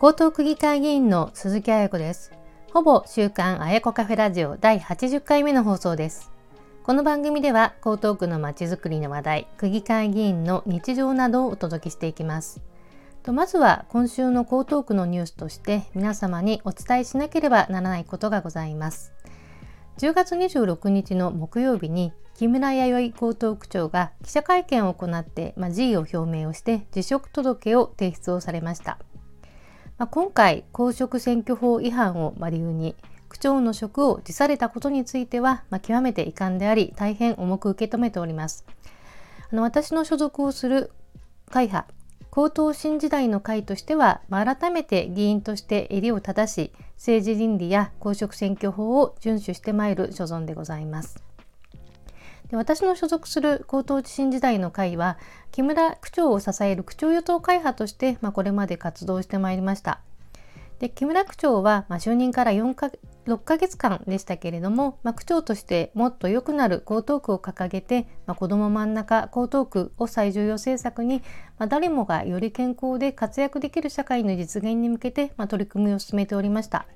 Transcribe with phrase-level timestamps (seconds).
[0.00, 2.30] 江東区議会議員の鈴木彩子です。
[2.72, 6.30] ほぼ週刊彩子カフェラジオ第80回目の放送です。
[6.84, 12.60] この番組では江東区のまちづくりの話題、区議会議員の日常などをお届けしていきます。
[13.24, 19.12] とまずは今週の江東区のニュースとして皆様にお伝えしなければならないことがございます。
[19.98, 28.98] 10月26日の木曜日に木村弥生江東区長が記者会見を行って、まあ、辞意を表明をして辞職届を提出をされました。
[29.98, 32.94] まあ、今回公職選挙法違反を理由に
[33.28, 38.64] 区長の職を辞されたことについては、まあ、極めて遺憾であり大変重く受け止めております。
[39.52, 40.92] あの私の所属をする
[41.50, 41.92] 会派
[42.30, 51.27] 高等新時代の会としては、まあ、改めて議員として襟を正し政治倫理や公職選挙法を遵守してまいる所存でございます。
[52.50, 55.18] で私の所属する高等地震時代の会は
[55.52, 60.00] 木村区長を支える区長与党会派として、まあ、これまで活動してまいりました。
[60.78, 62.90] で木村区長は、まあ、就任から4か
[63.26, 71.22] 6ヶ月間でしたけれども、まあ、区長としてもっと良くなる江東区を掲げて、まあ、子ども真ん中江東区を最重要政策に、
[71.58, 76.86] まあ、誰もがより健康で活躍できる社会の実現に向けて、ま、取り組みを進めておりました。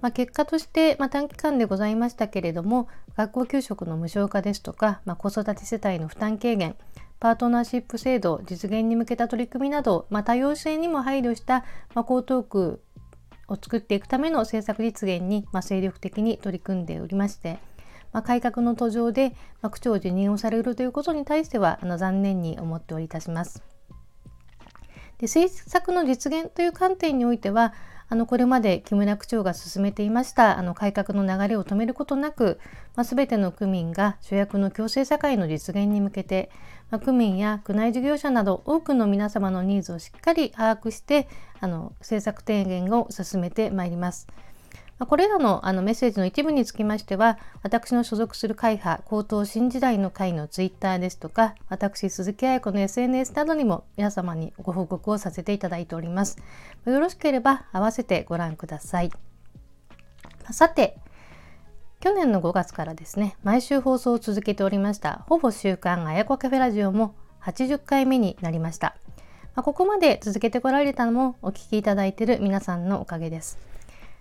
[0.00, 6.76] まあ、結果として、まあ、短期間でございましたけれども学校給食の無償化ですとか、まあ、子育て世帯の負担軽減
[7.20, 12.82] パートナーシップ制度実現に向けた取り組みなど、まあ、多様性にも配慮した、まあ、江東区
[13.48, 17.58] を作っていくための政策実現に、まあ、精力的に取り組んでおりまして、
[18.12, 19.30] まあ、改革の途上で、
[19.62, 23.62] まあ、区長を辞任をされるということに対してはあの残念に思っておりいたします。
[25.18, 27.74] で政策の実現という観点においては
[28.10, 32.58] あのこれまで木村区長が進めていましたあの改革の流れを止めることなく、
[32.96, 36.50] まあ、全ての区民が主役の共生社会の実現に向けて、
[36.90, 41.28] まあ、区民や区内事業者など多くの皆様のニーズをしっかり把握して
[41.60, 44.26] あの政策提言を進めてまいります。
[45.06, 56.38] これらのあのメッセージの一部につきましては、私の所属する会派、高等新時代の会のツイッターですとか、私、鈴木彩子の SNS などにも皆様にご報告をさせていただいております。
[56.84, 59.12] よろしければ合わせてご覧ください。
[60.50, 60.98] さて、
[62.00, 68.96] 去年の5月からですね、毎週放送を続けておりました、ほぼ週刊あやこカフェラジオも80回目になりました。
[69.54, 73.58] まあ、ここまで続けてこられたのもお聞きいただいている皆さんのおかげです。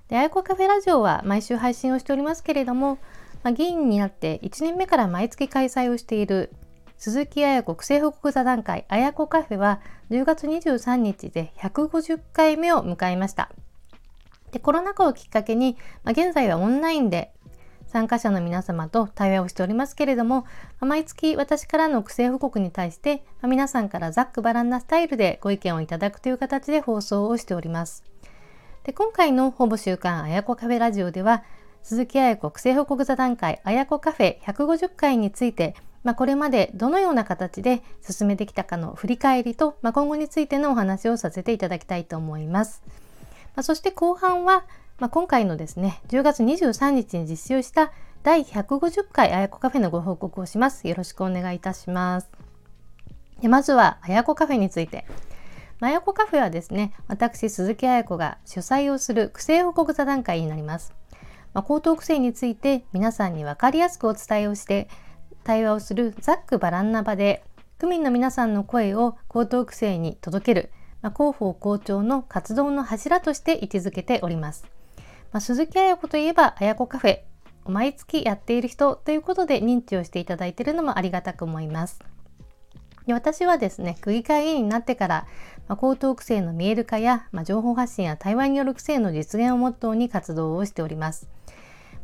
[0.09, 2.97] で、あやこカフェラジオは毎週配信をしておりますけれども、
[3.43, 6.51] まあ、議員になって1年目から毎月開催をしている
[6.97, 9.79] 鈴木彩子区政報告座談会あやこカフェは
[10.09, 13.51] 10月23日で150回目を迎えました。
[14.51, 17.31] でコロナ禍をきっかけに、まあ、現在はオンラインで
[17.87, 20.45] 参加者の皆様と対話をしておりますけれども、
[20.81, 28.03] 毎月私からの区政報告に対して、皆さんからざっくばらんなスタイルでご意見をいただくという形で放送をしております。
[28.87, 31.43] で今回のほぼ週刊あやこカフェラジオでは
[31.83, 35.75] 鈴木彩子区報告座談会あやこカフェ150回について、
[36.05, 42.81] まあ、これまでどのような形で進めてきたかの振り返りと、まあ、今後についてのお話をさせていただきたいと思います。
[43.57, 44.63] まあ、そして後半は、
[44.99, 47.91] まあ、今回のですね10月23日に実施をした
[48.23, 50.87] 第150回あやこカフェのご報告をします。
[50.87, 52.29] よろしくお願いいたします。
[53.41, 55.05] でまずはあやこカフェについて。
[55.79, 60.95] 真横カフェはですね、私、鈴木彩子が主催をする区政報告座談会になります。
[61.53, 64.89] まあ、高等区政について皆さんに分かりやすくお伝えをして、
[65.43, 67.43] 対話をするざっくばらんな場で、
[67.77, 70.71] 区民の皆さんの声を高等区政に届ける、
[71.03, 74.65] まあ、広報校長の活動の柱として位置づけております。
[75.31, 77.19] まあ、鈴木彩子といえば、彩子カフェ、
[77.65, 81.99] 毎月やっている人ということで認知をしていただいているのもありがたく思います。
[83.13, 85.27] 私はですね、区議会議員になってから、
[85.67, 91.27] まあ、高等区政の見える化や、まあ、情報発信や対話による区政の実現をモットーに活動をしております。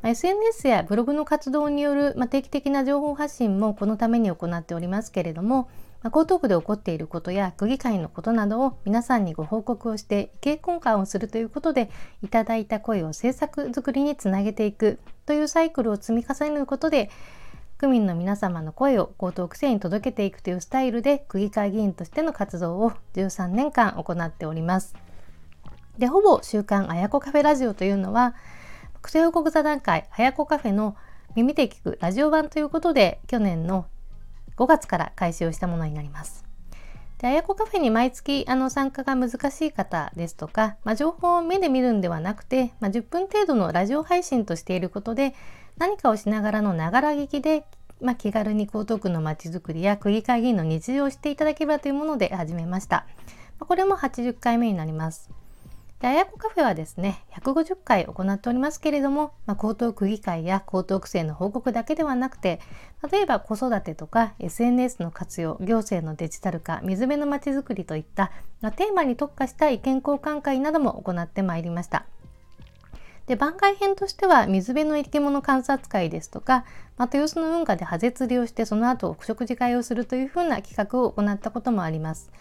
[0.02, 5.70] まあ、SNS やブログの活動による、ま定期的な情報発信もこのために行っておりますけれども、
[6.04, 11.90] ま江東区で起こっていることや区議会のことなどを皆さんにご報告をして意見交換をするということで
[12.22, 17.10] いただいた声を政策づくりにつなげていくというサイクルを積み重ねることで
[17.84, 24.96] 区民の皆様の声を江東区政に届けていくというスタイルで区議会議員としての活動を13年間行っております。
[25.98, 28.36] で、ほぼ週刊あやこカフェラジオというのは、
[29.02, 30.96] 区政報告座談会あやこカフェの
[31.36, 33.86] 耳で聞くラジオ版ということで、去年の
[34.56, 36.46] 5月から開始をしたものになります。
[37.18, 45.36] で、あやこカフェに毎月あの参加が難しい方ですとか、まあ、情報を目で見るんではなくて、まあ、10分程度のラジオ配信としていることで、
[45.78, 47.66] 何かをしながらのながら聞きで、
[48.02, 53.06] まあ、気軽に江東区のまちづくりや区議会議員の日常をしていただければというもので始めました。
[53.60, 55.30] これも80回目になります。
[56.04, 62.60] で、あやこカフェはですね、150回行っておりますけれども、まあ、江東区議会や江東区政の報告だけではなくて、
[63.10, 72.06] 例えば子育てとか SNS の活用、行政のデジタル化、水辺のまちづくりといった、まあ、テーマに特化した意見交換会なども行ってまいりました。
[73.28, 76.66] で番外編としては水辺の生き物観察会ですとか、
[76.98, 82.32] また、豊洲の運河でハゼ釣りをしてその後お食事会をするというふうな企画を行ったこともあります。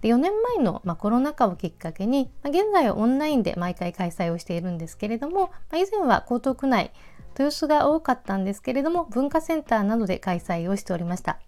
[0.00, 6.92] で4年前の、まあ、コロナ禍をきっかけに、まあ、現在はオンラインで毎回開催をしているんですけれども、まあ、以前は江東区内
[7.30, 11.38] 豊洲が多かったんですけれども文化センターなどで開催をしておりました。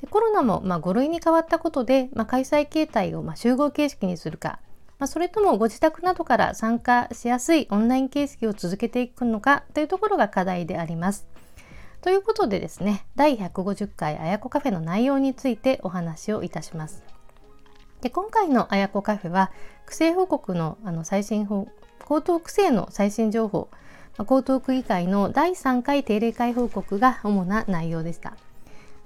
[0.00, 4.60] でコロナも、まあ、5類に変わったことで、まあ、開催形態を、まあ、集合形式にするか、
[4.98, 11.26] まあ、それともご自宅などから参加しやすいオンライン形式を続けていくのかというところが課題であります。
[12.00, 17.02] ということでですね第150回あやこカフェの内容についてお話をいたします。
[18.00, 19.50] で今回のあやこカフェは
[19.86, 21.68] 区政報告のあの最新報
[22.02, 23.68] 江東区政の最新情報
[24.18, 28.36] 江東区議会の第3回定例会報告が主な内容でした。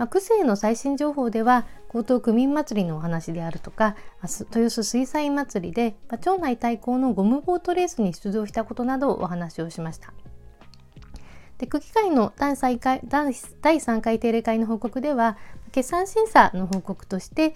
[0.00, 10.14] まあ、区政の最新情報では江東区民祭りのお話であるとか豊洲水産祭りで、まあ、町内対抗のゴムボートレースに出場したことなどをお話をしました。
[11.58, 15.37] で区議会の第3回第3回定例会の報告では
[15.70, 17.55] 決算審査の報告として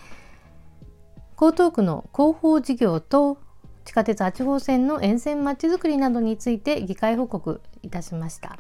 [1.41, 3.39] 江東区の広報事業と
[3.87, 8.59] 地下鉄8号線の沿線まちづくりなどについて議会報告いたしました。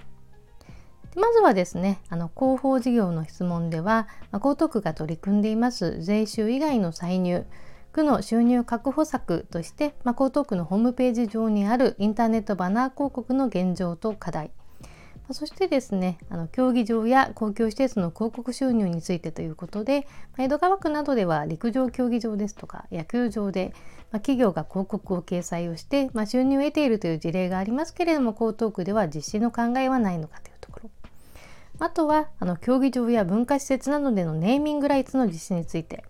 [1.17, 7.45] まずはですね、あの広報事業の質問では、まあ、江東区が取り組んでいます税収以外の歳入、
[7.93, 14.51] 区の収入確保策として、まあ、江東区のホームページ上にあるインターネットバナー広告の現状と課題
[15.29, 20.07] ま、そしてですね、あの競技場や公共施設の広告収入についてということで、
[20.37, 23.73] ま江戸川区などでは陸上競技場ですとか野球場で、
[24.13, 30.54] ま、企業が広告を掲載をして、ま、収入を得ているという事例がありますけれども、江東区では実施の考えはないのかという。
[31.81, 36.05] あとはあの競技場や文化施設などでのネーミングライツの実施について、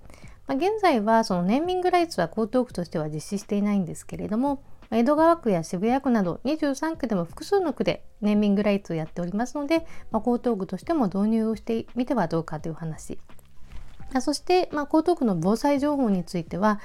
[0.46, 13.18] まあ、現在はそのネーミングライツは江東区としては実施していないんですけれども、江戸川区や渋谷区など23区でも複数の区でネーミングライツをやっておりますので、まあ、江東区としても導入をしてみてはどうかという話。
[14.20, 16.80] そして、まあ、江東区の防災情報については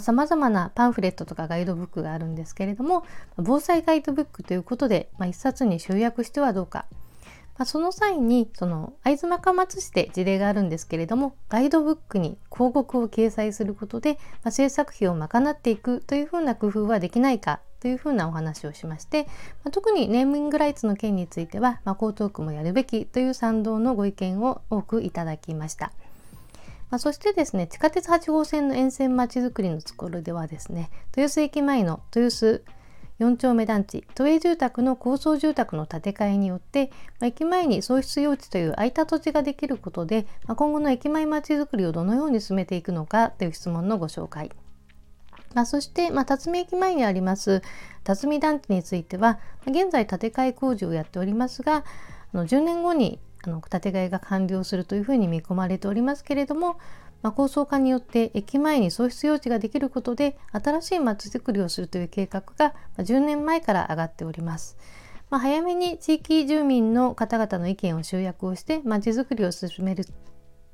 [0.00, 3.04] さまざ、まなパンフレットとかガイドブックがあるんですけれども
[3.36, 6.86] 防災ガイドブックということで、まあ、1冊に集約してはどうか
[7.62, 19.26] まあ、その際にその会津若松市で事例があるんですけれどもガイドブックに広告を掲載することで、まあ、制作費を賄っていくというふうな工夫はできないかというふうなお話をしまして、
[19.62, 25.92] まあ、特にネーミングライツの件については、まあ、江東区もやるべきという賛同のご意見を多くいただきました。
[26.90, 32.64] まあ、そしてですね地下鉄8号線の沿線まちづくりのところではですね豊洲駅前の豊洲
[33.22, 36.90] 4丁目団地都営住宅の高層住宅の建て替えによって、
[37.20, 44.50] まあ、駅前に喪失用地という空いた土地ができることで、まあ、今後の駅前まちづくりをどのように進めていくのかという質問のご紹介。
[45.54, 47.62] まあ、そして、まあ、辰巳駅前にあります
[48.04, 51.84] 辰巳団地については現在建て替え工事をやっておりますが
[52.32, 56.78] あの10年後にあの建て替えが完了するというふうに見込まれておりますけれども、
[57.22, 64.76] まあ、高層化によって駅前に喪失用地ができることで新しい街づくりをするという計画が10年前から上がっております。
[65.30, 70.04] まあ、早めに地域住民の方々の意見を集約をして街づくりを進める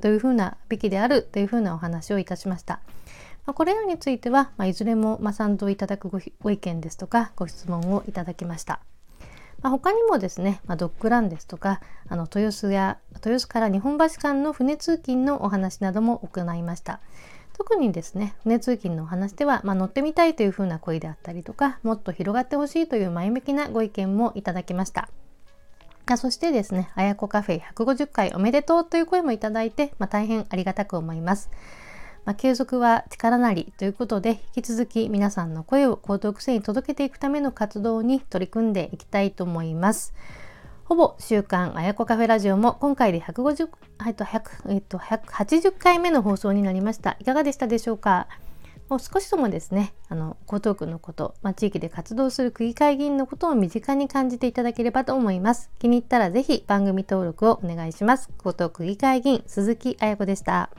[0.00, 2.81] というふうなべきであるというふうなお話をいたしました。
[3.47, 8.81] まあ、これらについては、まあ、いずれもま賛同いただくご意見ですとかご質問をいただきました。
[9.62, 17.00] まあ、他にもですね、まあ、ドッグランですとかあの豊洲や豊洲から日本橋間の船通勤のお話なども行いました。
[17.57, 25.09] 特にですね船通勤のお話では、まあ、乗ってみたいというふうな声であったりとかもっと広がってほしいという前向きなご意見もいただきました。
[26.17, 31.50] そしてですね、あやこカフェ150回おめでとうという声もいただいて、まあ、大変ありがたく思います。
[32.25, 40.15] まあ、継続は力なりということで引き続き皆さんの声を高等区生に届けていくための活動に取り組んでいきたいと思います。
[40.85, 43.69] ほぼ週刊あやこカフェラジオも今回で150、
[44.07, 47.17] えっと100えっと、180回目の放送になりました。
[47.21, 48.27] いかがでしたでしょうか？
[48.89, 55.71] もう少しともですね、あの、江東区のこと、まあ、地域で活動する区議会議員のことを身近に感じていただければと思います。
[55.79, 58.31] 気に入ったらぜひ番組登録をお願いします。
[58.43, 60.71] 江東区議会議員鈴木彩子でした。